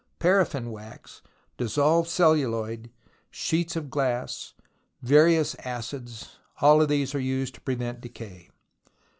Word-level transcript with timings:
Paraffin 0.17 0.71
wax, 0.71 1.21
dissolved 1.57 2.09
celluloid, 2.09 2.89
sheets 3.29 3.75
of 3.75 3.91
glass, 3.91 4.55
various 5.03 5.55
acids, 5.63 6.37
are 6.63 6.85
used 7.19 7.53
to 7.53 7.61
prevent 7.61 8.01
decay. 8.01 8.49